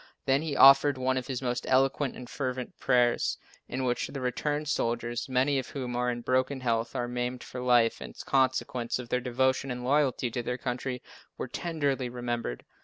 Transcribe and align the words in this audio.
Then 0.25 0.41
he 0.41 0.57
offered 0.57 0.97
one 0.97 1.15
of 1.15 1.27
his 1.27 1.43
most 1.43 1.67
eloquent 1.69 2.15
and 2.15 2.27
fervent 2.27 2.79
prayers, 2.79 3.37
in 3.69 3.83
which 3.83 4.07
the 4.07 4.19
returned 4.19 4.67
soldiers, 4.67 5.29
many 5.29 5.59
of 5.59 5.67
whom 5.69 5.95
are 5.95 6.09
in 6.09 6.21
broken 6.21 6.61
health 6.61 6.95
or 6.95 7.07
maimed 7.07 7.43
for 7.43 7.61
life, 7.61 8.01
in 8.01 8.15
consequence 8.25 8.97
of 8.97 9.09
their 9.09 9.21
devotion 9.21 9.69
and 9.69 9.83
loyalty 9.83 10.31
to 10.31 10.41
their 10.41 10.57
country, 10.57 11.03
were 11.37 11.47
tenderly 11.47 12.09
remembered. 12.09 12.65